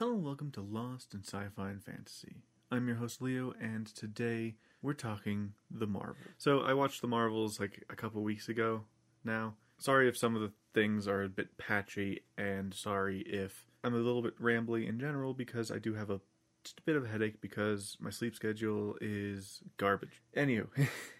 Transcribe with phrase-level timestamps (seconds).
[0.00, 2.36] Hello and welcome to Lost in Sci-Fi and Fantasy.
[2.70, 6.22] I'm your host Leo, and today we're talking the Marvel.
[6.38, 8.84] So I watched the Marvels like a couple weeks ago.
[9.24, 13.92] Now, sorry if some of the things are a bit patchy, and sorry if I'm
[13.92, 16.22] a little bit rambly in general because I do have a
[16.64, 20.22] just a bit of a headache because my sleep schedule is garbage.
[20.34, 20.66] Anywho,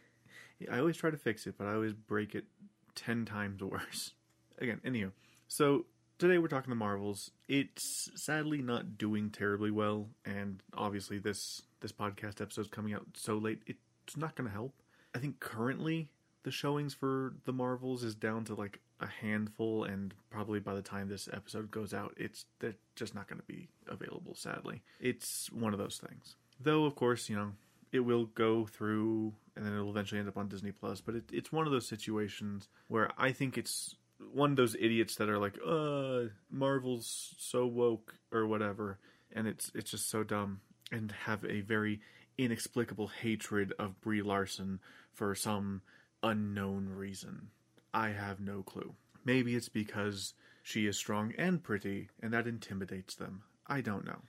[0.73, 2.47] I always try to fix it, but I always break it
[2.95, 4.15] ten times worse.
[4.59, 5.13] Again, anywho,
[5.49, 5.85] so
[6.21, 7.31] today we're talking the Marvels.
[7.49, 13.07] It's sadly not doing terribly well, and obviously this this podcast episode is coming out
[13.15, 13.63] so late.
[13.67, 14.75] It's not going to help.
[15.15, 16.11] I think currently
[16.43, 20.83] the showings for the Marvels is down to like a handful, and probably by the
[20.83, 24.35] time this episode goes out, it's they're just not going to be available.
[24.35, 26.37] Sadly, it's one of those things.
[26.61, 27.53] Though, of course, you know
[27.93, 31.01] it will go through, and then it'll eventually end up on Disney Plus.
[31.01, 33.97] But it, it's one of those situations where I think it's
[34.33, 38.99] one of those idiots that are like, "Uh, Marvel's so woke" or whatever,
[39.33, 40.61] and it's it's just so dumb,
[40.93, 42.01] and have a very
[42.39, 44.81] inexplicable hatred of Brie Larson
[45.13, 45.83] for some
[46.23, 47.49] unknown reason.
[47.93, 48.95] I have no clue.
[49.25, 53.43] Maybe it's because she is strong and pretty, and that intimidates them.
[53.67, 54.21] I don't know.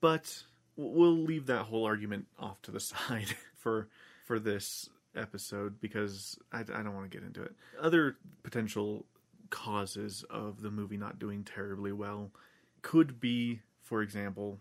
[0.00, 0.44] But
[0.76, 3.88] we'll leave that whole argument off to the side for
[4.24, 7.54] for this episode because I, I don't want to get into it.
[7.80, 9.06] Other potential
[9.50, 12.30] causes of the movie not doing terribly well
[12.82, 14.60] could be, for example,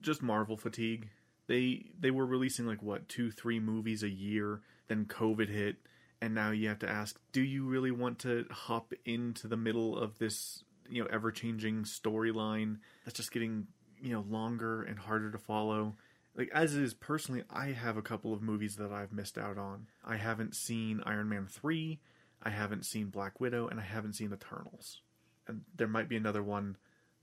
[0.00, 1.08] just Marvel fatigue.
[1.46, 5.76] They they were releasing like what two three movies a year, then COVID hit,
[6.20, 9.96] and now you have to ask, do you really want to hop into the middle
[9.96, 13.66] of this you know ever changing storyline that's just getting
[14.00, 15.96] you know longer and harder to follow?
[16.36, 19.86] Like as is personally, I have a couple of movies that I've missed out on.
[20.04, 21.98] I haven't seen Iron Man three.
[22.42, 25.00] I haven't seen Black Widow and I haven't seen Eternals.
[25.46, 26.76] And there might be another one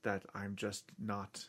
[0.04, 1.46] that I'm just not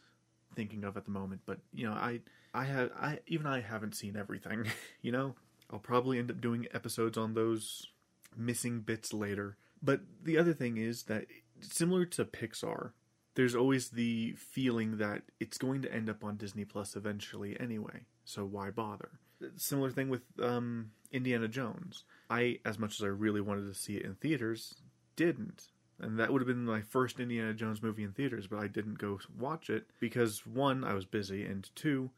[0.54, 2.20] thinking of at the moment, but you know, I
[2.54, 4.66] I have I even I haven't seen everything,
[5.02, 5.34] you know.
[5.70, 7.88] I'll probably end up doing episodes on those
[8.36, 9.56] missing bits later.
[9.82, 11.26] But the other thing is that
[11.60, 12.92] similar to Pixar,
[13.34, 18.06] there's always the feeling that it's going to end up on Disney Plus eventually anyway.
[18.24, 19.20] So why bother?
[19.56, 22.04] Similar thing with um, Indiana Jones.
[22.30, 24.76] I, as much as I really wanted to see it in theaters,
[25.14, 25.68] didn't.
[25.98, 28.98] And that would have been my first Indiana Jones movie in theaters, but I didn't
[28.98, 32.10] go watch it because one, I was busy, and two,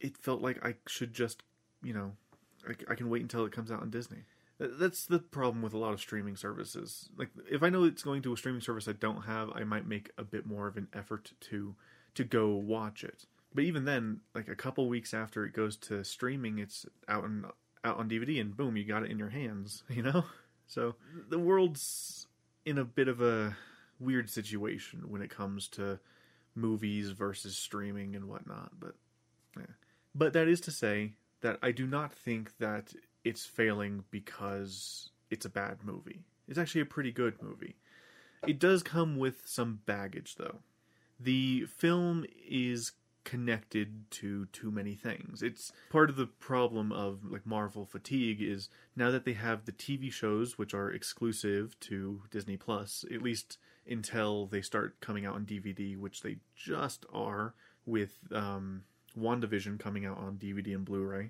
[0.00, 1.42] it felt like I should just,
[1.82, 2.12] you know,
[2.68, 4.24] I, I can wait until it comes out on Disney.
[4.60, 7.10] That's the problem with a lot of streaming services.
[7.16, 9.86] Like, if I know it's going to a streaming service I don't have, I might
[9.86, 11.74] make a bit more of an effort to
[12.14, 13.26] to go watch it.
[13.58, 17.44] But even then, like a couple weeks after it goes to streaming, it's out on
[17.82, 19.82] out on DVD, and boom, you got it in your hands.
[19.90, 20.26] You know,
[20.68, 20.94] so
[21.28, 22.28] the world's
[22.64, 23.56] in a bit of a
[23.98, 25.98] weird situation when it comes to
[26.54, 28.78] movies versus streaming and whatnot.
[28.78, 28.94] But
[29.56, 29.74] yeah.
[30.14, 32.94] but that is to say that I do not think that
[33.24, 36.20] it's failing because it's a bad movie.
[36.46, 37.74] It's actually a pretty good movie.
[38.46, 40.58] It does come with some baggage though.
[41.18, 42.92] The film is
[43.28, 45.42] connected to too many things.
[45.42, 49.72] It's part of the problem of like Marvel fatigue is now that they have the
[49.72, 55.34] TV shows which are exclusive to Disney Plus, at least until they start coming out
[55.34, 57.52] on DVD, which they just are
[57.84, 58.84] with um
[59.18, 61.28] WandaVision coming out on DVD and Blu-ray.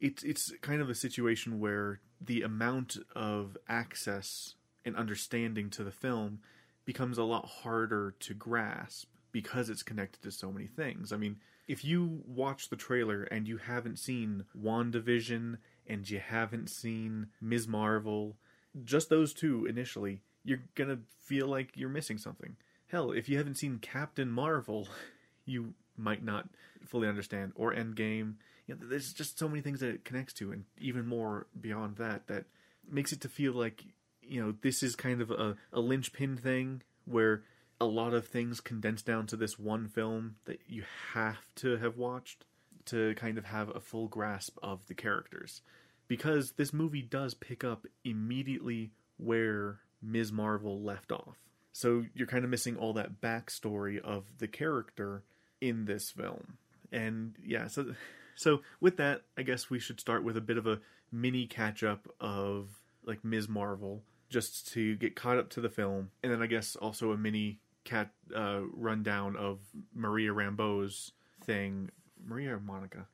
[0.00, 4.54] It's it's kind of a situation where the amount of access
[4.84, 6.38] and understanding to the film
[6.84, 11.12] becomes a lot harder to grasp because it's connected to so many things.
[11.12, 15.56] I mean, if you watch the trailer and you haven't seen WandaVision
[15.86, 17.66] and you haven't seen Ms.
[17.66, 18.36] Marvel,
[18.84, 22.56] just those two initially, you're gonna feel like you're missing something.
[22.88, 24.88] Hell, if you haven't seen Captain Marvel,
[25.44, 26.48] you might not
[26.84, 27.52] fully understand.
[27.54, 28.34] Or Endgame.
[28.66, 31.96] You know, there's just so many things that it connects to, and even more beyond
[31.96, 32.44] that, that
[32.88, 33.84] makes it to feel like,
[34.22, 37.42] you know, this is kind of a, a linchpin thing where
[37.82, 41.96] a lot of things condensed down to this one film that you have to have
[41.96, 42.44] watched
[42.86, 45.62] to kind of have a full grasp of the characters.
[46.06, 50.30] Because this movie does pick up immediately where Ms.
[50.30, 51.36] Marvel left off.
[51.72, 55.24] So you're kind of missing all that backstory of the character
[55.60, 56.58] in this film.
[56.92, 57.94] And yeah, so
[58.36, 60.80] so with that, I guess we should start with a bit of a
[61.10, 62.68] mini catch up of
[63.04, 63.48] like Ms.
[63.48, 67.16] Marvel just to get caught up to the film, and then I guess also a
[67.16, 69.58] mini cat uh, rundown of
[69.94, 71.12] Maria Rambeau's
[71.44, 71.90] thing.
[72.24, 73.06] Maria Monica?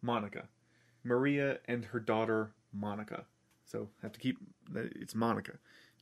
[0.00, 0.48] Monica.
[1.04, 3.24] Maria and her daughter Monica.
[3.64, 4.38] So have to keep
[4.74, 5.52] it's Monica.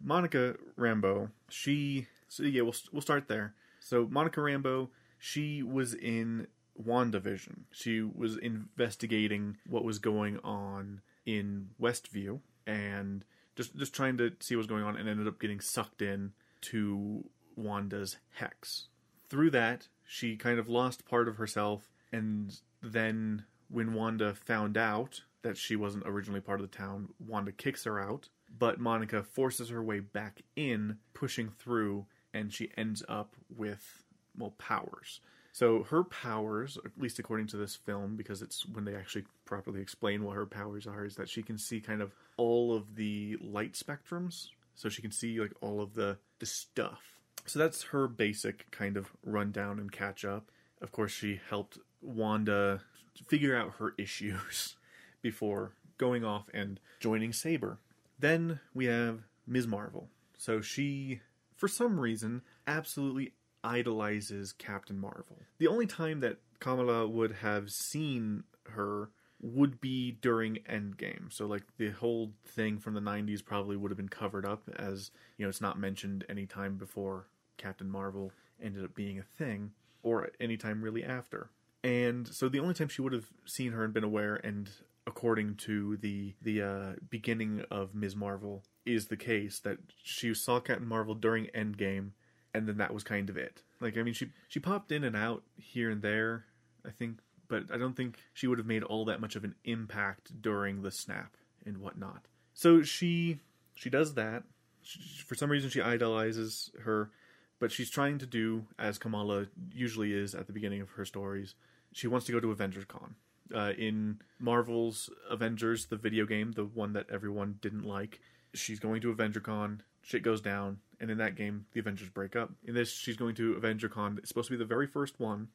[0.03, 1.31] Monica Rambeau.
[1.49, 2.07] She.
[2.29, 3.55] So yeah, we'll we'll start there.
[3.81, 4.89] So Monica Rambeau.
[5.19, 6.47] she was in
[6.83, 7.63] WandaVision.
[7.73, 13.25] She was investigating what was going on in Westview and
[13.57, 16.33] just just trying to see what was going on and ended up getting sucked in
[16.63, 17.25] to
[17.57, 18.89] Wanda's hex.
[19.29, 25.23] Through that, she kind of lost part of herself and then when Wanda found out
[25.43, 29.69] that she wasn't originally part of the town, Wanda kicks her out, but Monica forces
[29.69, 34.05] her way back in, pushing through, and she ends up with
[34.37, 35.21] well powers.
[35.53, 39.81] So her powers, at least according to this film, because it's when they actually properly
[39.81, 43.37] explain what her powers are, is that she can see kind of all of the
[43.41, 44.49] light spectrums.
[44.75, 47.20] So she can see like all of the the stuff.
[47.47, 50.51] So that's her basic kind of rundown and catch up.
[50.81, 52.83] Of course, she helped Wanda
[53.27, 54.77] figure out her issues
[55.23, 57.79] before going off and joining Saber.
[58.19, 59.67] Then we have Ms.
[59.67, 60.09] Marvel.
[60.37, 61.21] So she,
[61.57, 63.33] for some reason, absolutely
[63.63, 65.43] idolizes Captain Marvel.
[65.59, 69.11] The only time that Kamala would have seen her
[69.43, 71.33] would be during Endgame.
[71.33, 75.11] So like the whole thing from the 90s probably would have been covered up as,
[75.37, 77.27] you know, it's not mentioned any time before
[77.57, 78.33] Captain Marvel
[78.63, 79.73] ended up being a thing
[80.03, 81.51] or any time really after.
[81.83, 84.69] And so the only time she would have seen her and been aware and
[85.07, 88.15] according to the the uh, beginning of Ms.
[88.15, 92.11] Marvel is the case that she saw Captain Marvel during Endgame
[92.53, 93.63] and then that was kind of it.
[93.81, 96.45] Like I mean, she she popped in and out here and there,
[96.85, 97.19] I think,
[97.51, 100.83] but I don't think she would have made all that much of an impact during
[100.83, 101.37] the snap
[101.67, 102.27] and whatnot.
[102.55, 103.41] So she
[103.75, 104.45] she does that.
[104.83, 107.11] She, for some reason, she idolizes her,
[107.59, 111.55] but she's trying to do as Kamala usually is at the beginning of her stories.
[111.93, 113.17] She wants to go to Avengers Con.
[113.53, 118.21] Uh, in Marvel's Avengers, the video game, the one that everyone didn't like,
[118.55, 119.81] she's going to AvengerCon.
[120.03, 122.53] Shit goes down and in that game, the Avengers break up.
[122.65, 124.19] In this, she's going to AvengerCon.
[124.19, 125.49] It's supposed to be the very first one,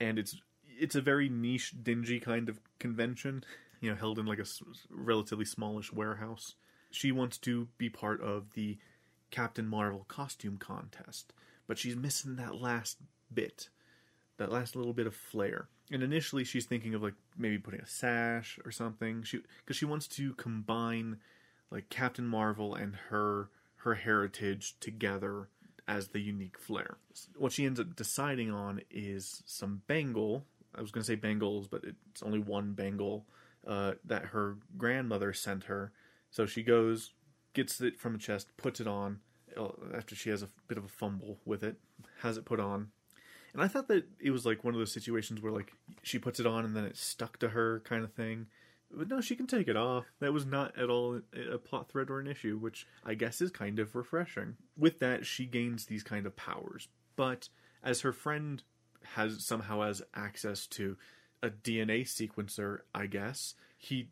[0.00, 0.36] and it's
[0.80, 3.44] it's a very niche, dingy kind of convention,
[3.80, 4.46] you know, held in like a
[4.90, 6.54] relatively smallish warehouse.
[6.90, 8.78] She wants to be part of the
[9.30, 11.32] Captain Marvel costume contest,
[11.66, 12.98] but she's missing that last
[13.32, 13.68] bit,
[14.38, 15.68] that last little bit of flair.
[15.92, 19.22] And initially, she's thinking of like maybe putting a sash or something.
[19.22, 21.18] She because she wants to combine
[21.70, 25.48] like Captain Marvel and her her heritage together
[25.88, 26.98] as the unique flair.
[27.36, 30.44] What she ends up deciding on is some bangle.
[30.74, 33.26] I was going to say bangles, but it's only one bangle
[33.66, 35.92] uh, that her grandmother sent her.
[36.30, 37.12] So she goes,
[37.54, 39.20] gets it from a chest, puts it on
[39.56, 41.76] uh, after she has a bit of a fumble with it,
[42.22, 42.88] has it put on.
[43.52, 45.72] And I thought that it was like one of those situations where like
[46.02, 48.46] she puts it on and then it stuck to her kind of thing.
[48.92, 50.06] But no, she can take it off.
[50.20, 51.20] That was not at all
[51.52, 54.56] a plot thread or an issue, which I guess is kind of refreshing.
[54.76, 56.88] With that, she gains these kind of powers.
[57.16, 57.48] But
[57.82, 58.62] as her friend
[59.14, 60.96] has somehow has access to
[61.42, 64.08] a DNA sequencer, I guess, he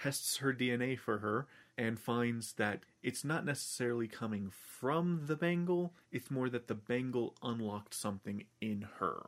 [0.00, 5.92] tests her DNA for her and finds that it's not necessarily coming from the bangle,
[6.12, 9.26] it's more that the bangle unlocked something in her,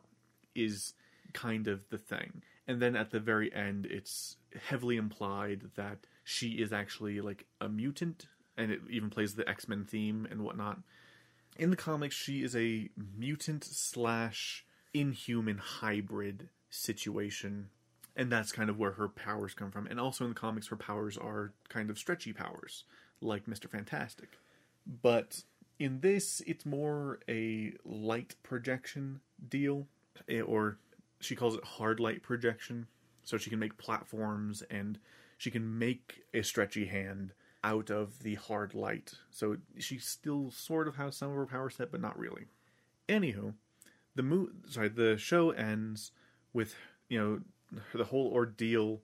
[0.55, 0.95] is
[1.33, 2.43] kind of the thing.
[2.69, 4.37] And then at the very end it's
[4.69, 8.27] heavily implied that she is actually like a mutant
[8.57, 10.79] and it even plays the x-men theme and whatnot.
[11.59, 14.65] In the comics she is a mutant slash
[14.99, 17.69] inhuman hybrid situation
[18.15, 20.77] and that's kind of where her powers come from and also in the comics her
[20.77, 22.85] powers are kind of stretchy powers
[23.21, 24.31] like mr fantastic
[25.03, 25.43] but
[25.79, 29.87] in this it's more a light projection deal
[30.29, 30.79] eh, or
[31.21, 32.87] she calls it hard light projection.
[33.25, 34.99] So she can make platforms and
[35.37, 37.33] she can make a stretchy hand
[37.65, 39.15] out of the hard light.
[39.31, 42.47] So she still sort of has some of her power set, but not really.
[43.09, 43.55] Anywho,
[44.17, 46.11] the mo- sorry, the show ends
[46.53, 46.75] with
[47.09, 47.41] you know
[47.95, 49.01] the whole ordeal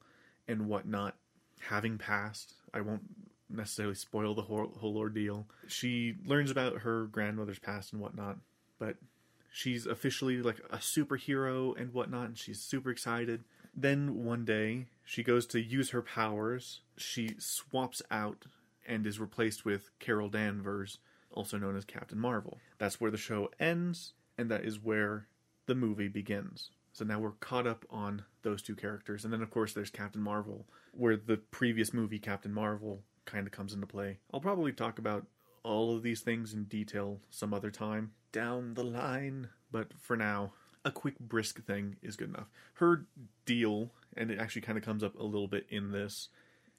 [0.49, 1.15] and whatnot
[1.61, 2.55] having passed.
[2.75, 3.03] I won't
[3.49, 5.47] necessarily spoil the whole, whole ordeal.
[5.69, 8.39] She learns about her grandmother's past and whatnot,
[8.79, 8.97] but
[9.53, 13.45] she's officially like a superhero and whatnot, and she's super excited.
[13.75, 16.81] Then one day, she goes to use her powers.
[16.97, 18.47] She swaps out
[18.87, 20.99] and is replaced with Carol Danvers,
[21.31, 22.59] also known as Captain Marvel.
[22.79, 25.27] That's where the show ends, and that is where
[25.67, 26.71] the movie begins.
[26.93, 29.25] So now we're caught up on those two characters.
[29.25, 33.53] And then, of course, there's Captain Marvel, where the previous movie, Captain Marvel, kind of
[33.53, 34.19] comes into play.
[34.33, 35.27] I'll probably talk about
[35.63, 39.49] all of these things in detail some other time down the line.
[39.71, 40.53] But for now,
[40.85, 42.51] a quick brisk thing is good enough.
[42.75, 43.07] Her
[43.47, 46.29] deal, and it actually kind of comes up a little bit in this,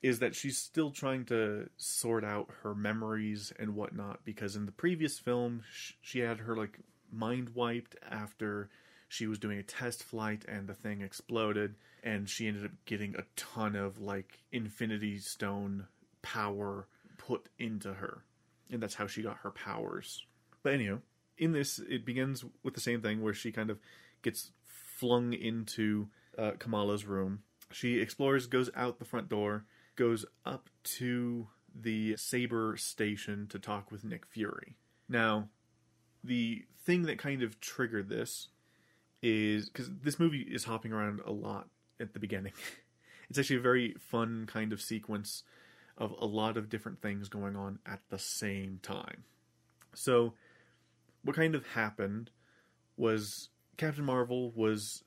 [0.04, 4.72] is that she's still trying to sort out her memories and whatnot because in the
[4.72, 5.64] previous film
[6.02, 6.80] she had her like
[7.14, 8.70] mind wiped after
[9.08, 13.16] she was doing a test flight and the thing exploded and she ended up getting
[13.16, 15.88] a ton of like infinity stone
[16.22, 18.24] power put into her.
[18.72, 20.26] And that's how she got her powers.
[20.64, 20.98] But anyway
[21.38, 23.80] in this it begins with the same thing where she kind of
[24.22, 27.44] gets flung into uh, kamala's room.
[27.72, 29.66] She explores goes out the front door
[29.96, 34.76] goes up to the saber station to talk with nick fury.
[35.10, 35.50] Now
[36.24, 38.50] the thing that kind of triggered this
[39.22, 41.68] is because this movie is hopping around a lot
[42.00, 42.54] at the beginning.
[43.30, 45.44] it's actually a very fun kind of sequence
[45.98, 49.24] of a lot of different things going on at the same time.
[49.94, 50.34] So,
[51.24, 52.32] what kind of happened
[52.98, 55.04] was Captain Marvel was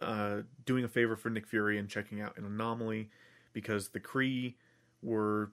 [0.00, 3.10] uh, doing a favor for Nick Fury and checking out an anomaly
[3.52, 4.54] because the Kree
[5.02, 5.50] were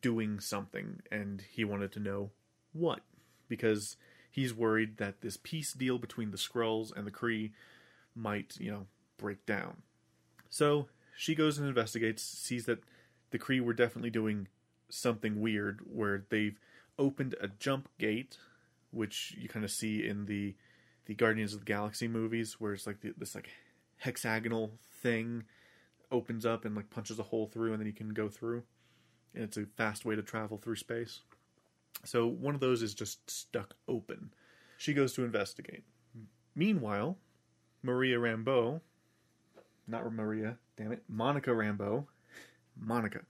[0.00, 2.30] doing something and he wanted to know
[2.72, 3.00] what.
[3.48, 3.96] Because
[4.30, 7.50] he's worried that this peace deal between the Skrulls and the Kree
[8.14, 8.86] might, you know,
[9.18, 9.82] break down.
[10.48, 12.82] So she goes and investigates, sees that
[13.30, 14.48] the Kree were definitely doing
[14.88, 16.58] something weird where they've
[16.98, 18.36] opened a jump gate,
[18.90, 20.54] which you kind of see in the
[21.06, 23.50] the Guardians of the Galaxy movies, where it's like the, this like
[23.96, 24.72] hexagonal
[25.02, 25.44] thing
[26.12, 28.62] opens up and like punches a hole through, and then you can go through.
[29.34, 31.20] And it's a fast way to travel through space.
[32.04, 34.32] So one of those is just stuck open.
[34.78, 35.84] She goes to investigate.
[36.54, 37.18] Meanwhile,
[37.82, 38.80] Maria Rambeau,
[39.86, 42.06] not Maria, damn it, Monica Rambeau,
[42.78, 43.20] Monica.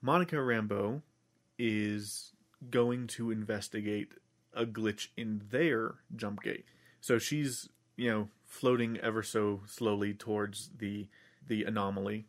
[0.00, 1.02] Monica Rambeau
[1.58, 2.32] is
[2.70, 4.12] going to investigate
[4.54, 6.64] a glitch in their jump gate.
[7.00, 11.08] So she's, you know, floating ever so slowly towards the
[11.46, 12.26] the anomaly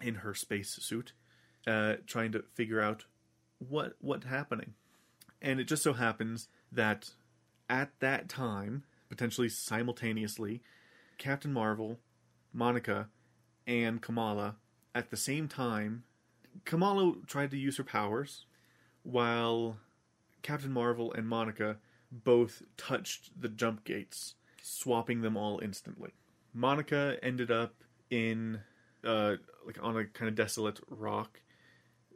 [0.00, 1.12] in her space suit,
[1.66, 3.04] uh, trying to figure out
[3.58, 4.74] what what's happening.
[5.40, 7.10] And it just so happens that
[7.68, 10.62] at that time, potentially simultaneously,
[11.18, 11.98] Captain Marvel,
[12.52, 13.08] Monica,
[13.66, 14.56] and Kamala
[14.94, 16.04] at the same time.
[16.64, 18.46] Kamala tried to use her powers,
[19.02, 19.78] while
[20.42, 21.76] Captain Marvel and Monica
[22.10, 26.12] both touched the jump gates, swapping them all instantly.
[26.52, 27.74] Monica ended up
[28.10, 28.60] in
[29.04, 29.34] uh,
[29.66, 31.40] like on a kind of desolate rock.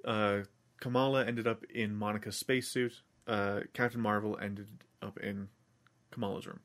[0.05, 0.41] Uh,
[0.81, 4.69] Kamala ended up in Monica's spacesuit, uh, Captain Marvel ended
[5.03, 5.49] up in
[6.11, 6.61] Kamala's room.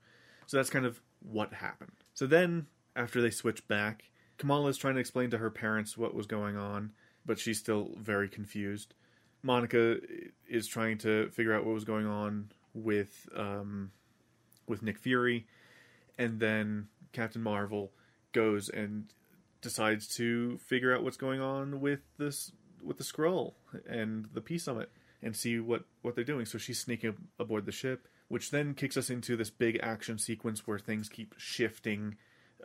[0.48, 1.92] So that's kind of what happened.
[2.14, 4.06] So then, after they switch back,
[4.38, 6.92] Kamala is trying to explain to her parents what was going on,
[7.26, 8.94] but she's still very confused.
[9.42, 9.98] Monica
[10.48, 13.92] is trying to figure out what was going on with um,
[14.68, 15.46] with Nick Fury,
[16.18, 17.92] and then Captain Marvel
[18.32, 19.14] goes and
[19.62, 22.52] decides to figure out what's going on with this
[22.82, 23.54] with the Skrull
[23.88, 24.92] and the Peace Summit
[25.24, 26.46] and see what what they're doing.
[26.46, 30.68] So she's sneaking aboard the ship, which then kicks us into this big action sequence
[30.68, 32.16] where things keep shifting,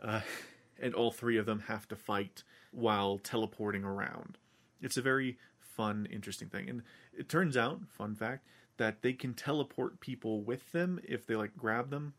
[0.01, 0.21] uh,
[0.81, 4.37] and all three of them have to fight while teleporting around.
[4.81, 6.83] It's a very fun, interesting thing, and
[7.17, 8.45] it turns out, fun fact,
[8.77, 12.13] that they can teleport people with them if they like grab them.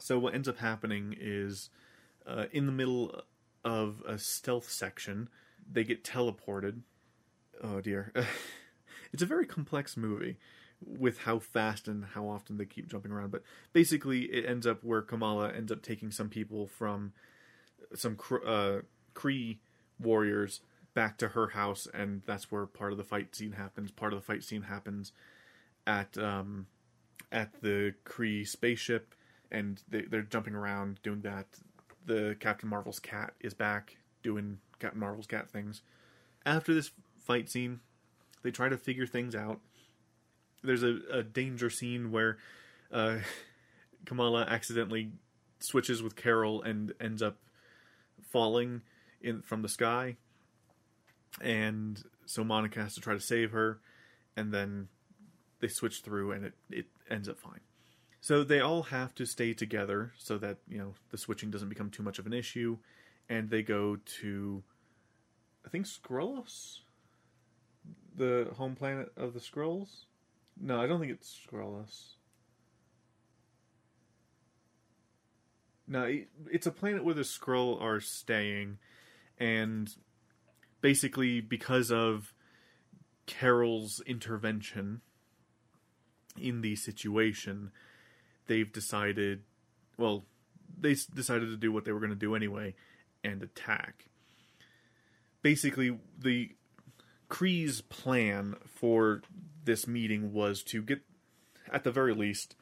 [0.00, 1.70] So what ends up happening is,
[2.26, 3.22] uh, in the middle
[3.64, 5.28] of a stealth section,
[5.70, 6.80] they get teleported.
[7.62, 8.12] Oh dear.
[9.12, 10.36] it's a very complex movie
[10.80, 13.30] with how fast and how often they keep jumping around.
[13.30, 17.12] But basically, it ends up where Kamala ends up taking some people from
[17.94, 18.78] some uh,
[19.14, 19.58] Kree
[19.98, 20.60] warriors
[20.94, 23.90] back to her house, and that's where part of the fight scene happens.
[23.90, 25.12] Part of the fight scene happens
[25.86, 26.66] at um,
[27.32, 29.14] at the Kree spaceship,
[29.50, 31.46] and they, they're jumping around doing that.
[32.06, 35.82] The Captain Marvel's cat is back doing Captain Marvel's cat things.
[36.46, 37.80] After this fight scene,
[38.42, 39.60] they try to figure things out.
[40.62, 42.38] There's a, a danger scene where
[42.92, 43.18] uh,
[44.04, 45.10] Kamala accidentally
[45.60, 47.36] switches with Carol and ends up
[48.30, 48.82] falling
[49.20, 50.16] in from the sky,
[51.40, 53.80] and so Monica has to try to save her,
[54.36, 54.88] and then
[55.60, 57.60] they switch through, and it it ends up fine.
[58.20, 61.90] So they all have to stay together so that you know the switching doesn't become
[61.90, 62.78] too much of an issue,
[63.28, 64.62] and they go to,
[65.64, 66.80] I think Skrullos
[68.18, 70.04] the home planet of the Skrulls?
[70.60, 72.14] No, I don't think it's Skrullos.
[75.86, 76.06] No,
[76.50, 78.78] it's a planet where the Skrull are staying,
[79.38, 79.88] and
[80.82, 82.34] basically because of
[83.24, 85.00] Carol's intervention
[86.38, 87.70] in the situation,
[88.48, 89.44] they've decided,
[89.96, 90.26] well,
[90.78, 92.74] they decided to do what they were going to do anyway
[93.24, 94.08] and attack.
[95.40, 96.50] Basically, the
[97.28, 99.22] Kree's plan for
[99.64, 101.00] this meeting was to get,
[101.70, 102.56] at the very least,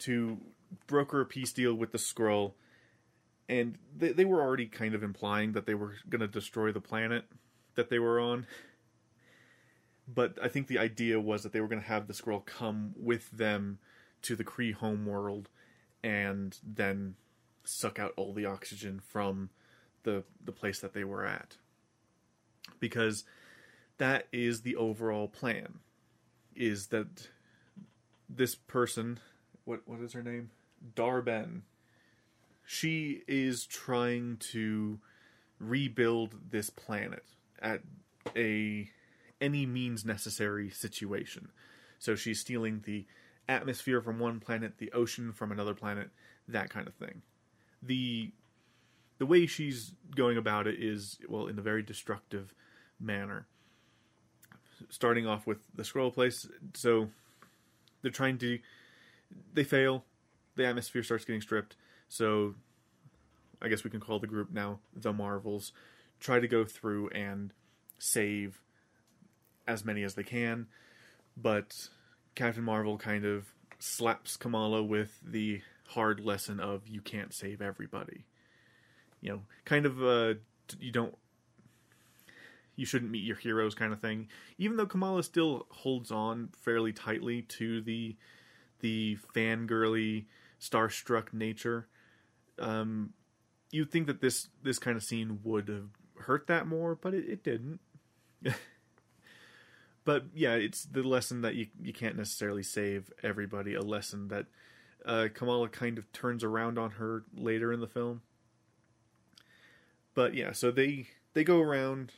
[0.00, 0.38] to
[0.86, 2.52] broker a peace deal with the Skrull,
[3.48, 6.80] and they, they were already kind of implying that they were going to destroy the
[6.80, 7.24] planet
[7.76, 8.46] that they were on.
[10.08, 12.94] But I think the idea was that they were going to have the Skrull come
[12.96, 13.78] with them
[14.22, 15.48] to the Kree homeworld
[16.02, 17.16] and then
[17.64, 19.50] suck out all the oxygen from
[20.04, 21.56] the the place that they were at.
[22.78, 23.24] Because
[23.98, 25.80] that is the overall plan.
[26.54, 27.28] Is that
[28.28, 29.20] this person
[29.66, 30.50] what what is her name?
[30.94, 31.62] Dar-Benn.
[32.64, 34.98] She is trying to
[35.58, 37.24] rebuild this planet
[37.60, 37.82] at
[38.34, 38.90] a
[39.40, 41.50] any means necessary situation.
[41.98, 43.06] So she's stealing the
[43.48, 46.10] atmosphere from one planet, the ocean from another planet,
[46.48, 47.22] that kind of thing.
[47.82, 48.32] The
[49.18, 52.54] the way she's going about it is well in a very destructive
[53.00, 53.46] manner.
[54.90, 57.08] Starting off with the Skrull place, so
[58.02, 58.58] they're trying to
[59.54, 60.04] they fail.
[60.56, 61.76] The atmosphere starts getting stripped.
[62.08, 62.54] So
[63.60, 65.72] I guess we can call the group now the Marvels.
[66.20, 67.52] Try to go through and
[67.98, 68.60] save
[69.66, 70.66] as many as they can,
[71.36, 71.88] but
[72.34, 73.46] Captain Marvel kind of
[73.78, 78.24] slaps Kamala with the hard lesson of you can't save everybody.
[79.20, 80.34] You know, kind of uh
[80.80, 81.16] you don't
[82.76, 84.28] you shouldn't meet your heroes kind of thing.
[84.58, 88.16] Even though Kamala still holds on fairly tightly to the
[88.80, 90.26] the fangirly
[90.60, 91.88] starstruck nature,
[92.58, 93.12] um
[93.70, 95.88] you'd think that this this kind of scene would have
[96.20, 97.80] hurt that more, but it, it didn't.
[100.04, 103.74] but yeah, it's the lesson that you you can't necessarily save everybody.
[103.74, 104.46] A lesson that
[105.04, 108.22] uh, Kamala kind of turns around on her later in the film.
[110.14, 112.12] But yeah, so they they go around,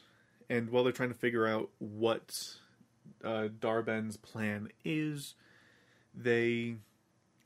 [0.50, 2.56] and while they're trying to figure out what
[3.24, 5.34] uh, Dar-Benn's plan is,
[6.14, 6.76] they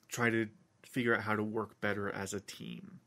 [0.08, 0.48] try to
[0.84, 3.00] figure out how to work better as a team.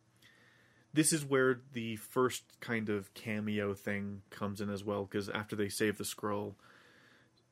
[0.93, 5.55] This is where the first kind of cameo thing comes in as well, because after
[5.55, 6.55] they save the Skrull,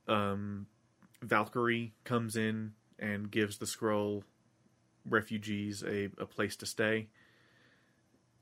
[0.08, 0.68] um,
[1.22, 4.24] Valkyrie comes in and gives the Skrull
[5.08, 7.08] refugees a, a place to stay.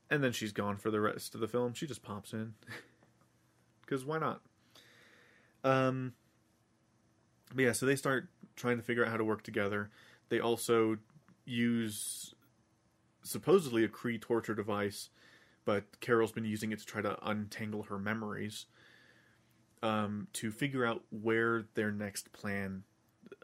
[0.08, 1.74] And then she's gone for the rest of the film.
[1.74, 2.54] She just pops in.
[3.92, 4.40] Because why not?
[5.64, 6.14] Um,
[7.54, 8.26] but yeah, so they start
[8.56, 9.90] trying to figure out how to work together.
[10.30, 10.96] They also
[11.44, 12.34] use
[13.22, 15.10] supposedly a Kree torture device,
[15.66, 18.64] but Carol's been using it to try to untangle her memories
[19.82, 22.84] um, to figure out where their next plan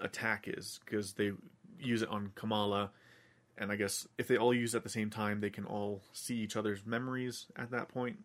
[0.01, 1.33] attack is because they
[1.79, 2.91] use it on Kamala,
[3.59, 6.01] and I guess if they all use it at the same time, they can all
[6.15, 8.21] see each other's memories at that point.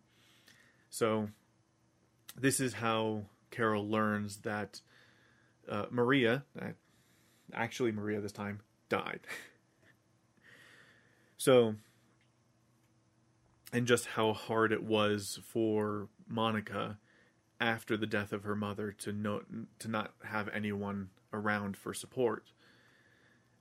[0.90, 1.28] So,
[2.36, 4.82] this is how Carol learns that
[5.70, 6.70] uh, Maria, uh,
[7.54, 9.22] actually Maria this time, died.
[11.38, 11.76] so,
[13.72, 16.98] and just how hard it was for Monica
[17.60, 19.44] after the death of her mother to not
[19.80, 22.52] to not have anyone around for support.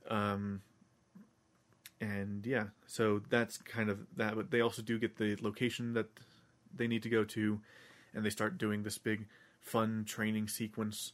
[0.08, 0.62] Um,
[2.00, 4.34] and yeah, so that's kind of that.
[4.34, 6.08] But they also do get the location that
[6.74, 7.60] they need to go to,
[8.14, 9.26] and they start doing this big,
[9.60, 11.12] fun training sequence,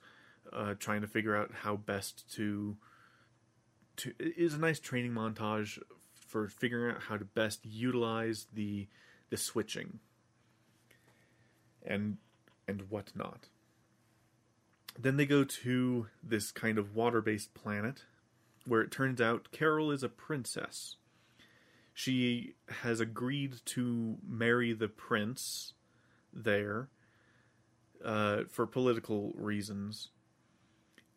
[0.52, 2.76] uh, trying to figure out how best to.
[3.98, 5.78] To it is a nice training montage
[6.14, 8.88] for figuring out how to best utilize the
[9.30, 9.98] the switching.
[11.86, 12.18] And
[12.66, 13.48] and whatnot.
[14.98, 18.04] Then they go to this kind of water based planet
[18.66, 20.96] where it turns out Carol is a princess.
[21.94, 25.72] She has agreed to marry the prince
[26.44, 26.88] there
[28.04, 30.10] uh, for political reasons.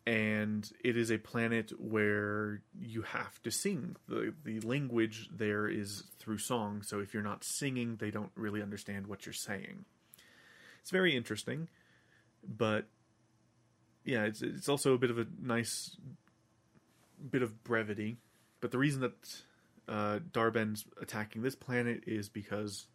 [0.04, 3.94] And it is a planet where you have to sing.
[4.08, 8.62] The, the language there is through song, so if you're not singing, they don't really
[8.62, 9.84] understand what you're saying.
[10.80, 11.68] It's very interesting,
[12.42, 12.86] but
[14.04, 15.96] yeah, it's it's also a bit of a nice
[17.30, 18.16] bit of brevity.
[18.60, 19.42] But the reason that
[19.88, 22.86] uh, Dar-Benn's attacking this planet is because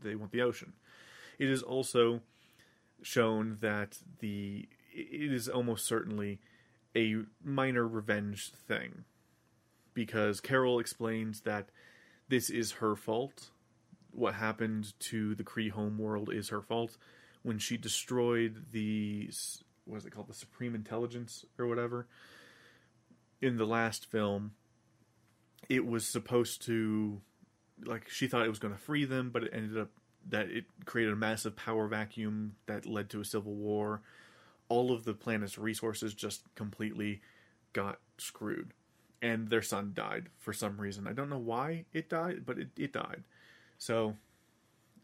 [0.00, 0.74] they want the ocean.
[1.38, 2.20] It is also
[3.02, 6.40] shown that the it is almost certainly
[6.96, 9.04] a minor revenge thing.
[9.94, 11.70] Because Carol explains that
[12.28, 13.50] this is her fault.
[14.10, 16.96] What happened to the Kree homeworld is her fault.
[17.42, 19.30] When she destroyed the
[19.84, 22.06] what is it called, the Supreme Intelligence or whatever,
[23.40, 24.52] in the last film,
[25.68, 27.20] it was supposed to,
[27.84, 29.90] like, she thought it was going to free them, but it ended up
[30.28, 34.02] that it created a massive power vacuum that led to a civil war.
[34.68, 37.20] All of the planet's resources just completely
[37.72, 38.72] got screwed.
[39.20, 41.06] and their sun died for some reason.
[41.06, 43.24] I don't know why it died, but it, it died.
[43.78, 44.16] So,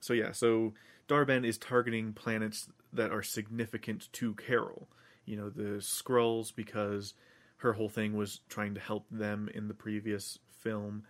[0.00, 0.74] so yeah, so
[1.08, 4.88] Dar-Benn is targeting planets that are significant to Carol.
[5.24, 7.14] You know, the Skrulls because
[7.58, 11.04] her whole thing was trying to help them in the previous film.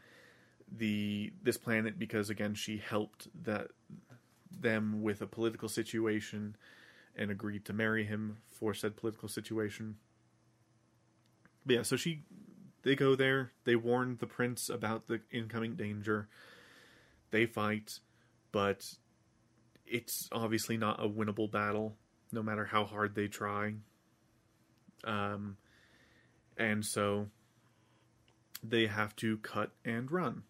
[0.70, 3.68] The this planet because again she helped that
[4.50, 6.56] them with a political situation
[7.16, 9.96] and agreed to marry him for said political situation.
[11.64, 12.22] But yeah, so she
[12.82, 16.28] they go there, they warn the prince about the incoming danger.
[17.30, 17.98] They fight,
[18.52, 18.82] but
[19.86, 21.96] it's obviously not a winnable battle,
[22.30, 23.74] no matter how hard they try.
[25.04, 25.56] Um,
[26.56, 27.28] and so
[28.62, 30.44] they have to cut and run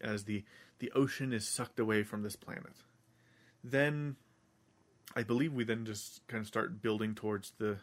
[0.00, 0.44] as the
[0.78, 2.72] the ocean is sucked away from this planet.
[3.62, 4.16] Then
[5.14, 7.78] I believe we then just kind of start building towards the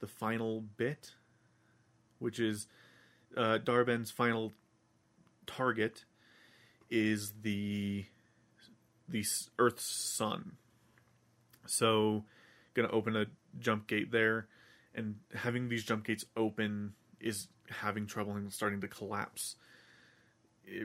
[0.00, 1.12] the final bit,
[2.18, 2.66] which is
[3.36, 4.52] uh, Dar-Benn's final
[5.46, 6.04] target
[6.90, 8.04] is the
[9.08, 9.24] the
[9.58, 10.52] Earth's sun.
[11.66, 12.24] So,
[12.74, 13.26] gonna open a
[13.58, 14.48] jump gate there,
[14.94, 19.56] and having these jump gates open is having trouble and starting to collapse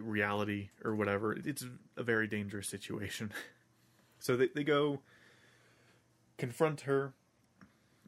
[0.02, 1.34] reality or whatever.
[1.34, 1.66] It's
[1.98, 3.32] a very dangerous situation.
[4.20, 5.00] so they they go
[6.38, 7.14] confront her,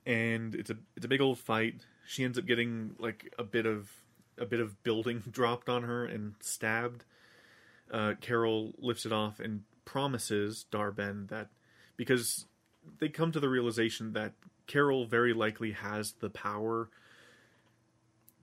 [0.05, 1.86] and it's a it's a big old fight.
[2.07, 3.91] She ends up getting like a bit of
[4.38, 7.03] a bit of building dropped on her and stabbed.
[7.91, 11.49] Uh, Carol lifts it off and promises Dar-Benn that
[11.97, 12.45] because
[12.99, 14.31] they come to the realization that
[14.65, 16.89] Carol very likely has the power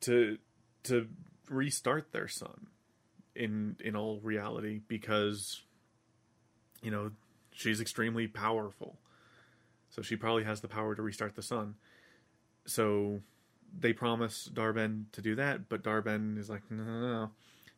[0.00, 0.36] to
[0.84, 1.08] to
[1.48, 2.66] restart their sun
[3.38, 5.62] in in all reality because
[6.82, 7.12] you know
[7.52, 8.98] she's extremely powerful
[9.90, 11.74] so she probably has the power to restart the sun.
[12.66, 13.20] So
[13.76, 17.30] they promise Dar-Benn to do that, but Dar-Benn is like, no, no, no.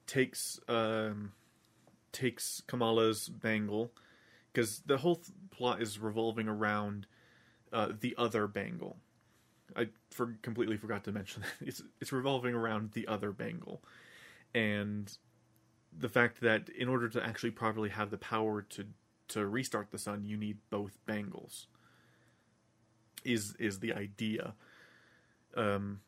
[0.06, 1.32] Takes um,
[2.10, 3.92] takes Kamala's bangle
[4.52, 7.06] because the whole th- plot is revolving around
[7.72, 8.96] uh, the other bangle.
[9.76, 13.82] I for, completely forgot to mention that it's it's revolving around the other bangle,
[14.52, 15.16] and
[15.96, 18.86] the fact that in order to actually properly have the power to
[19.28, 21.66] to restart the sun, you need both bangles
[23.24, 24.54] is is the idea.
[25.54, 26.00] Um,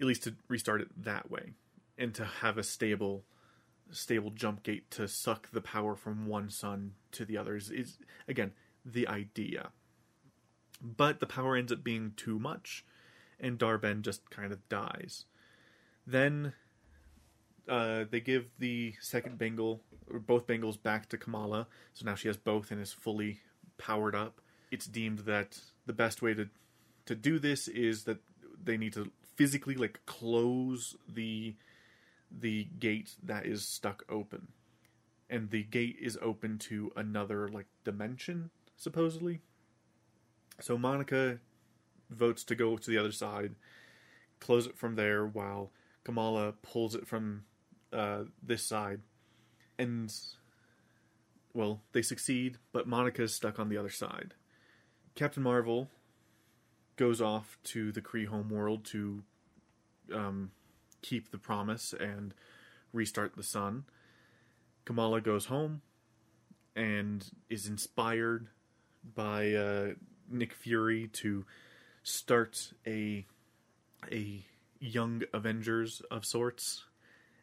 [0.00, 1.52] at least to restart it that way,
[1.98, 3.24] and to have a stable
[3.90, 8.52] stable jump gate to suck the power from one sun to the others is again
[8.84, 9.70] the idea.
[10.82, 12.84] But the power ends up being too much,
[13.38, 15.26] and Dar-Benn just kind of dies.
[16.06, 16.54] Then
[17.70, 19.80] uh, they give the second bangle
[20.12, 21.68] or both bangles back to Kamala.
[21.94, 23.40] So now she has both and is fully
[23.78, 24.40] powered up.
[24.72, 26.48] It's deemed that the best way to
[27.06, 28.18] to do this is that
[28.62, 31.56] they need to physically like close the
[32.30, 34.48] the gate that is stuck open
[35.28, 39.40] and the gate is open to another like dimension supposedly
[40.60, 41.40] so monica
[42.10, 43.56] votes to go to the other side
[44.38, 45.72] close it from there while
[46.04, 47.42] kamala pulls it from
[47.92, 49.00] uh, this side.
[49.78, 50.12] And
[51.52, 54.34] well they succeed but monica is stuck on the other side.
[55.14, 55.90] Captain Marvel
[56.96, 59.22] goes off to the Kree homeworld to
[60.14, 60.50] um,
[61.02, 62.34] keep the promise and
[62.92, 63.84] restart the sun.
[64.84, 65.82] Kamala goes home
[66.76, 68.48] and is inspired
[69.14, 69.88] by uh,
[70.28, 71.44] Nick Fury to
[72.02, 73.26] start a
[74.10, 74.44] a
[74.78, 76.84] young Avengers of sorts,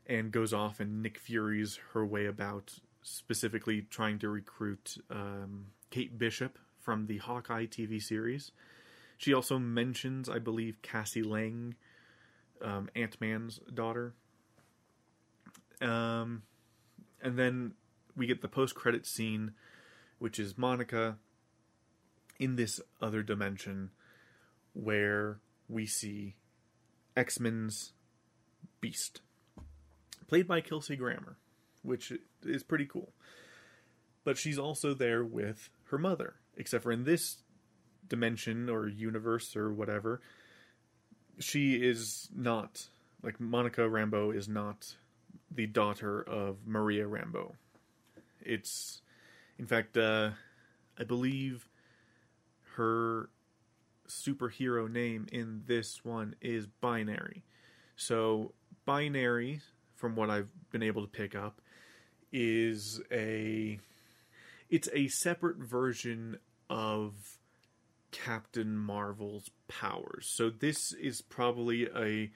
[0.08, 6.17] and goes off and Nick Fury's her way about, specifically trying to recruit um, Kate
[6.17, 8.52] Bishop from the Hawkeye TV series.
[9.17, 11.76] She also mentions, I believe, Cassie Lang,
[12.62, 14.13] um, Ant Man's daughter.
[15.82, 16.43] Um,
[17.22, 17.74] and then
[18.15, 19.52] we get the post credit scene,
[20.20, 21.17] which is Monica
[22.39, 23.91] in this other dimension
[24.74, 26.36] where we see
[27.15, 27.93] X Men's
[28.80, 29.22] Beast,
[30.28, 31.38] played by Kelsey Grammer,
[31.82, 32.13] which
[32.44, 33.13] is pretty cool.
[34.24, 37.38] But she's also there with her mother, except for in this
[38.08, 40.22] dimension or universe or whatever,
[41.40, 42.90] she is not
[43.24, 44.96] like Monica Rambeau is not
[45.50, 47.54] the daughter of Maria Rambeau.
[48.42, 49.02] It's,
[49.58, 50.32] in fact, uh,
[51.00, 51.70] I believe
[52.76, 53.30] her
[54.08, 57.44] superhero name in this one is Binary.
[57.96, 58.54] So,
[58.86, 59.62] Binary,
[59.98, 61.60] from what I've been able to pick up,
[62.32, 63.80] is a
[64.70, 66.38] it's a separate version
[66.70, 67.38] of
[68.12, 70.28] Captain Marvel's powers.
[70.28, 72.32] So this is probably a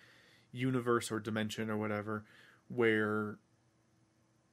[0.51, 2.25] universe or dimension or whatever
[2.67, 3.37] where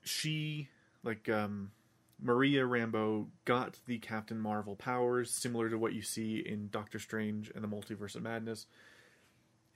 [0.02, 0.68] she
[1.02, 1.72] like um
[2.20, 7.50] Maria Rambeau got the Captain Marvel powers similar to what you see in Doctor Strange
[7.54, 8.66] and the Multiverse of Madness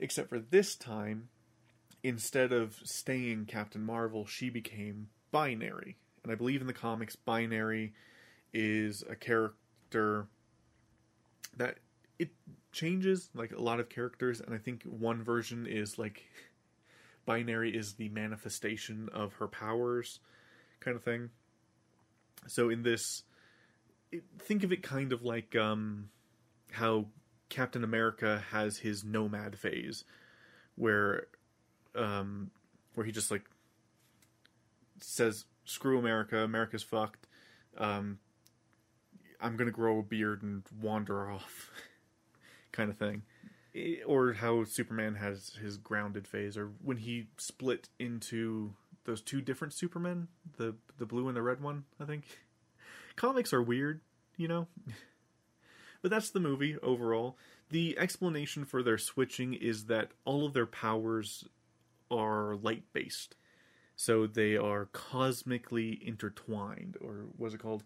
[0.01, 1.29] except for this time
[2.03, 5.97] instead of staying Captain Marvel she became binary.
[6.23, 7.93] And I believe in the comics binary
[8.53, 10.27] is a character
[11.57, 11.79] that
[12.19, 12.31] it
[12.71, 14.41] changes like a lot of characters.
[14.41, 16.25] And i think one version is like
[17.27, 20.21] binary is the manifestation of her powers
[20.81, 21.31] kind of thing.
[22.47, 23.23] So in this
[24.11, 26.11] it, think of it kind of like um
[26.71, 27.07] how
[27.49, 30.05] captain america has his nomad phase
[30.75, 31.27] where
[31.95, 32.51] um
[32.95, 33.45] where he just like
[35.01, 37.27] says screw america america's fucked
[37.79, 38.19] um
[39.41, 41.71] i'm gonna grow a beard and wander off
[42.73, 43.23] kind of thing.
[44.07, 48.75] Or how Superman has his grounded phase, or when he split into
[49.05, 52.25] those two different Supermen, the the blue and the red one, I think.
[53.17, 54.01] Comics are weird,
[54.37, 54.69] you know?
[56.03, 57.39] but that's the movie overall.
[57.71, 61.47] The explanation for their switching is that all of their powers
[62.13, 63.37] are light based.
[63.97, 67.85] So they are cosmically intertwined, or what's it called?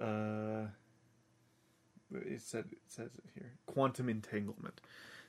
[0.00, 0.66] Uh,
[2.12, 4.80] it said it says it here quantum entanglement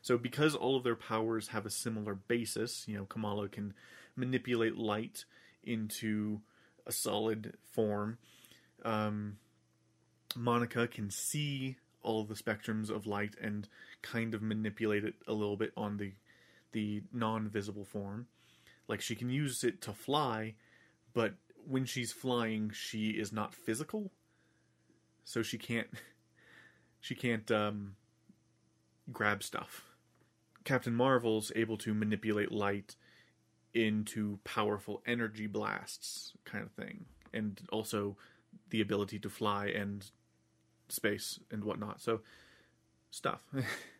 [0.01, 3.73] so because all of their powers have a similar basis you know kamala can
[4.15, 5.25] manipulate light
[5.63, 6.41] into
[6.85, 8.17] a solid form
[8.83, 9.37] um,
[10.35, 13.67] monica can see all the spectrums of light and
[14.01, 16.11] kind of manipulate it a little bit on the
[16.75, 18.27] the non-visible form
[18.87, 20.53] like she can use it to fly
[21.13, 21.33] but
[21.65, 24.11] when she's flying she is not physical
[25.23, 25.87] so she can't
[27.05, 27.95] she can't um,
[29.11, 29.83] grab stuff.
[30.63, 32.95] Captain Marvel's able to manipulate light
[33.73, 38.15] into powerful energy blasts, kind of thing, and also
[38.69, 40.09] the ability to fly and
[40.87, 42.01] space and whatnot.
[42.01, 42.21] So,
[43.11, 43.41] stuff.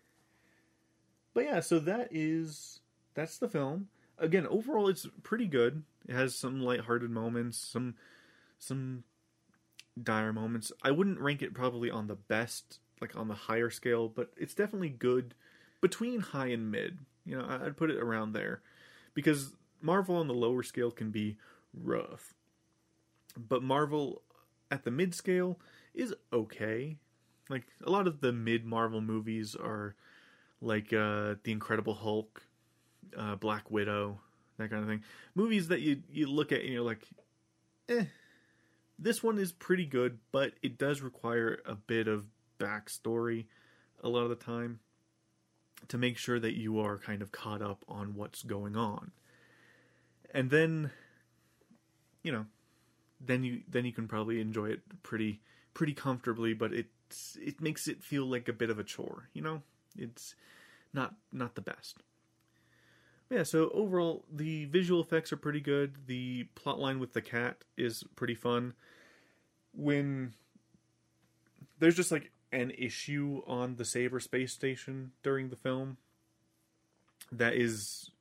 [1.35, 2.79] but yeah, so that is
[3.13, 3.89] that's the film.
[4.17, 5.83] Again, overall, it's pretty good.
[6.07, 7.95] It has some lighthearted moments, some
[8.57, 9.03] some
[10.01, 10.71] dire moments.
[10.81, 14.53] I wouldn't rank it probably on the best like on the higher scale, but it's
[14.53, 15.35] definitely good
[15.81, 16.99] between high and mid.
[17.25, 18.61] You know, I'd put it around there
[19.13, 21.35] because Marvel on the lower scale can be
[21.73, 22.33] rough,
[23.37, 24.21] but Marvel
[24.71, 25.59] at the mid scale
[25.93, 26.95] is okay.
[27.49, 29.95] Like a lot of the mid Marvel movies are
[30.65, 32.41] like uh, the Incredible Hulk,
[33.15, 34.19] uh, Black Widow,
[34.57, 35.03] that kind of thing.
[35.35, 37.01] Movies that you you look at and you're like,
[37.89, 38.05] eh.
[38.97, 42.25] This one is pretty good, but it does require a bit of
[42.59, 43.45] backstory
[44.01, 44.79] a lot of the time
[45.89, 49.11] to make sure that you are kind of caught up on what's going on.
[50.33, 50.91] And then
[52.23, 52.45] you know,
[53.21, 55.41] then you then you can probably enjoy it pretty
[55.73, 59.41] pretty comfortably, but it's it makes it feel like a bit of a chore, you
[59.41, 59.61] know?
[59.97, 60.35] It's
[60.95, 62.01] not not the best.
[63.29, 66.07] Yeah, so overall the visual effects are pretty good.
[66.07, 68.73] The plot line with the cat is pretty fun.
[69.73, 70.33] When
[71.79, 75.97] there's just like an issue on the Saber space station during the film
[77.31, 78.11] that is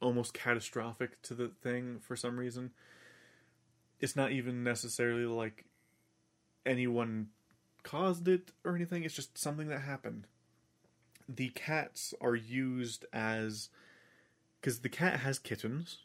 [0.00, 2.70] almost catastrophic to the thing for some reason.
[3.98, 5.64] It's not even necessarily like
[6.64, 7.28] anyone
[7.82, 10.28] caused it or anything, it's just something that happened.
[11.28, 13.68] The cats are used as
[14.60, 15.98] because the cat has kittens.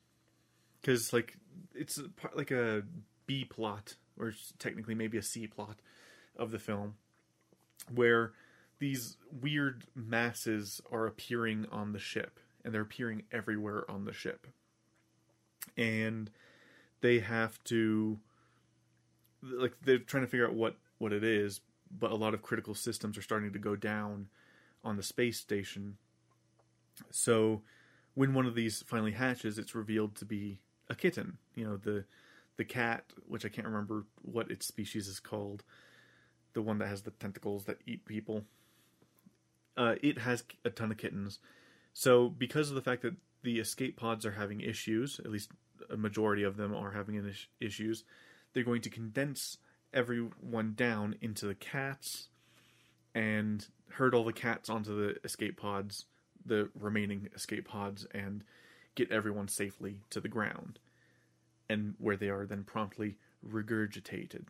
[0.81, 1.37] Because like
[1.73, 1.99] it's
[2.35, 2.83] like a
[3.25, 5.77] B plot or technically maybe a C plot
[6.35, 6.95] of the film
[7.93, 8.33] where
[8.79, 14.47] these weird masses are appearing on the ship and they're appearing everywhere on the ship.
[15.77, 16.29] And
[17.01, 18.19] they have to
[19.41, 21.61] like they're trying to figure out what what it is
[21.99, 24.27] but a lot of critical systems are starting to go down
[24.83, 25.97] on the space station
[27.09, 27.61] so
[28.13, 32.05] when one of these finally hatches it's revealed to be a kitten you know the
[32.57, 35.63] the cat which i can't remember what its species is called
[36.53, 38.43] the one that has the tentacles that eat people.
[39.75, 41.39] Uh, it has a ton of kittens.
[41.93, 45.51] So because of the fact that the escape pods are having issues, at least
[45.89, 48.03] a majority of them are having issues,
[48.53, 49.57] they're going to condense
[49.93, 52.29] everyone down into the cats
[53.13, 56.05] and herd all the cats onto the escape pods,
[56.45, 58.43] the remaining escape pods, and
[58.95, 60.79] get everyone safely to the ground,
[61.69, 63.15] and where they are then promptly
[63.47, 64.45] regurgitated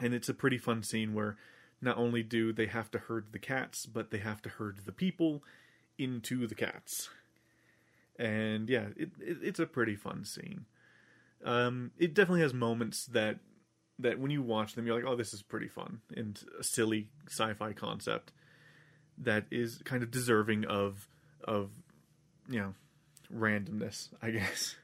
[0.00, 1.36] and it's a pretty fun scene where
[1.80, 4.92] not only do they have to herd the cats, but they have to herd the
[4.92, 5.42] people
[5.98, 7.10] into the cats.
[8.18, 10.66] and yeah, it, it it's a pretty fun scene.
[11.44, 13.38] Um, it definitely has moments that
[13.98, 17.08] that when you watch them, you're like, oh, this is pretty fun and a silly
[17.28, 18.32] sci-fi concept
[19.18, 21.08] that is kind of deserving of
[21.44, 21.70] of
[22.48, 22.74] you know
[23.34, 24.76] randomness, I guess.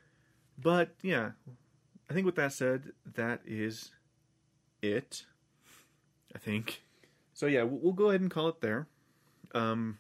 [0.59, 1.31] But yeah,
[2.09, 3.90] I think with that said, that is
[4.83, 5.25] it.
[6.35, 6.83] I think.
[7.35, 8.87] So yeah, we'll go ahead and call it there.
[9.53, 9.99] Um,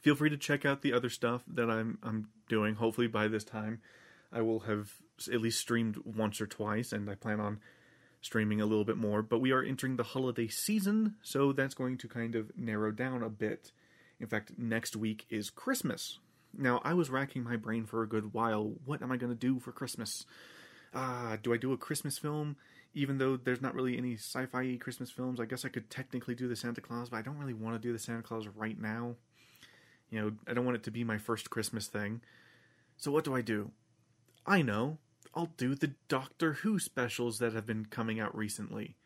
[0.00, 2.76] feel free to check out the other stuff that I'm I'm doing.
[2.76, 3.80] Hopefully by this time,
[4.32, 4.92] I will have
[5.32, 7.60] at least streamed once or twice, and I plan on
[8.26, 9.22] streaming a little bit more.
[9.22, 13.22] But we are entering the holiday season, so that's going to kind of narrow down
[13.22, 13.72] a bit.
[14.20, 16.18] In fact, next week is Christmas.
[16.56, 18.74] Now, I was racking my brain for a good while.
[18.84, 20.26] What am I going to do for Christmas?
[20.92, 22.56] Uh, do I do a Christmas film?
[22.94, 26.34] Even though there's not really any sci fi Christmas films, I guess I could technically
[26.34, 28.80] do the Santa Claus, but I don't really want to do the Santa Claus right
[28.80, 29.16] now.
[30.10, 32.22] You know, I don't want it to be my first Christmas thing.
[32.96, 33.70] So, what do I do?
[34.46, 34.98] I know.
[35.36, 38.96] I'll do the Doctor Who specials that have been coming out recently.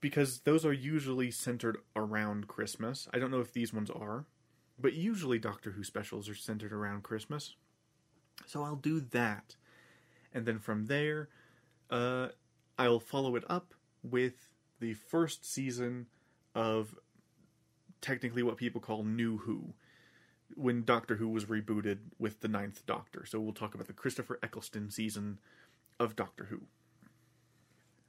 [0.00, 3.06] Because those are usually centered around Christmas.
[3.12, 4.24] I don't know if these ones are,
[4.80, 7.54] but usually Doctor Who specials are centered around Christmas.
[8.46, 9.54] So I'll do that.
[10.32, 11.28] And then from there,
[11.90, 12.28] uh,
[12.78, 14.48] I'll follow it up with
[14.80, 16.06] the first season
[16.54, 16.94] of
[18.00, 19.74] technically what people call New Who,
[20.56, 23.24] when Doctor Who was rebooted with the Ninth Doctor.
[23.26, 25.38] So we'll talk about the Christopher Eccleston season
[25.98, 26.62] of Doctor Who.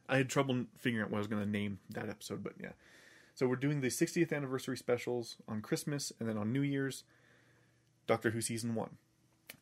[0.08, 2.73] I had trouble figuring out what I was going to name that episode, but yeah.
[3.36, 7.03] So we're doing the 60th anniversary specials on Christmas and then on New Year's,
[8.06, 8.97] Doctor Who season 1.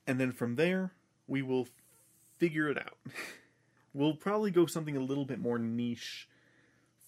[0.08, 0.92] And then from there,
[1.28, 1.68] we will
[2.38, 2.98] figure it out.
[3.94, 6.28] we'll probably go something a little bit more niche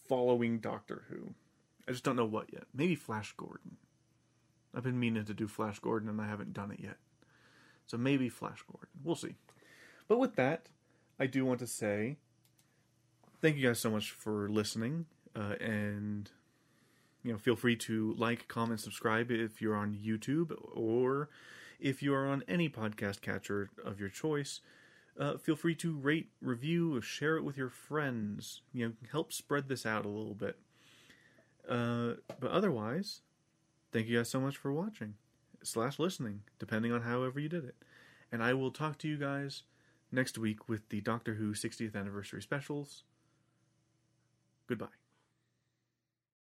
[0.07, 1.33] following Doctor Who.
[1.87, 2.63] I just don't know what yet.
[2.73, 3.77] Maybe Flash Gordon.
[4.75, 6.97] I've been meaning to do Flash Gordon and I haven't done it yet.
[7.85, 8.89] So maybe Flash Gordon.
[9.03, 9.35] We'll see.
[10.07, 10.67] But with that,
[11.19, 12.17] I do want to say
[13.41, 15.05] thank you guys so much for listening.
[15.35, 16.31] Uh, and
[17.23, 21.29] you know, feel free to like, comment, subscribe if you're on YouTube or
[21.79, 24.59] if you are on any podcast catcher of your choice.
[25.19, 28.61] Uh, feel free to rate, review, or share it with your friends.
[28.73, 30.57] You know, help spread this out a little bit.
[31.69, 33.21] Uh, but otherwise,
[33.93, 35.13] thank you guys so much for watching
[35.63, 37.75] slash listening, depending on however you did it.
[38.31, 39.63] And I will talk to you guys
[40.11, 43.03] next week with the Doctor Who 60th anniversary specials.
[44.67, 45.02] Goodbye.